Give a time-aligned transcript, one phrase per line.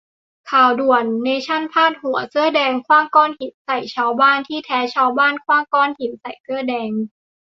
[0.51, 6.91] "ข่าวด่วน": เนชั่นพาดหัว "เสื้อแดง" ขว้างก้อนหินใส่ชาวบ้าน ที่แท้ชาวบ้านขว้างก้อนหินใส่เสื้อแดง